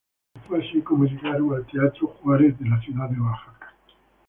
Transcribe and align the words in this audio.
Y 0.33 0.39
fue 0.47 0.57
así 0.65 0.81
como 0.81 1.03
llegaron 1.03 1.53
al 1.53 1.67
teatro 1.67 2.07
Juárez 2.07 2.57
de 2.57 2.67
la 2.67 2.81
Ciudad 2.81 3.07
de 3.07 3.19
Oaxaca. 3.21 3.71